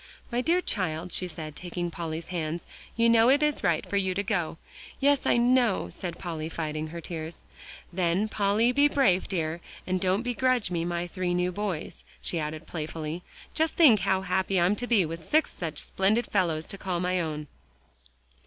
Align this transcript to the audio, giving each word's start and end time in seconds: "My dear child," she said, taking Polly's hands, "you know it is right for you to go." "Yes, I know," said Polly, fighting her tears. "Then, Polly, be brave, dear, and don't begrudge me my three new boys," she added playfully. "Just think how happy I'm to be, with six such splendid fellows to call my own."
"My 0.31 0.41
dear 0.41 0.61
child," 0.61 1.11
she 1.11 1.27
said, 1.27 1.55
taking 1.55 1.91
Polly's 1.91 2.29
hands, 2.29 2.65
"you 2.95 3.07
know 3.07 3.29
it 3.29 3.43
is 3.43 3.63
right 3.63 3.85
for 3.87 3.97
you 3.97 4.15
to 4.15 4.23
go." 4.23 4.57
"Yes, 4.99 5.27
I 5.27 5.37
know," 5.37 5.89
said 5.91 6.17
Polly, 6.17 6.49
fighting 6.49 6.87
her 6.87 6.99
tears. 7.01 7.45
"Then, 7.93 8.27
Polly, 8.27 8.71
be 8.71 8.87
brave, 8.87 9.27
dear, 9.27 9.61
and 9.85 10.01
don't 10.01 10.23
begrudge 10.23 10.71
me 10.71 10.83
my 10.85 11.05
three 11.05 11.35
new 11.35 11.51
boys," 11.51 12.03
she 12.19 12.39
added 12.39 12.65
playfully. 12.65 13.21
"Just 13.53 13.75
think 13.75 13.99
how 13.99 14.21
happy 14.23 14.59
I'm 14.59 14.75
to 14.77 14.87
be, 14.87 15.05
with 15.05 15.23
six 15.23 15.53
such 15.53 15.77
splendid 15.77 16.25
fellows 16.25 16.65
to 16.69 16.79
call 16.79 16.99
my 16.99 17.19
own." 17.21 17.45